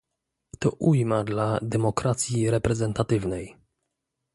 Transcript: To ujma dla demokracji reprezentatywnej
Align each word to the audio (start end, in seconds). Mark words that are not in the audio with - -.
To 0.65 0.71
ujma 0.79 1.23
dla 1.23 1.59
demokracji 1.61 2.49
reprezentatywnej 2.51 3.55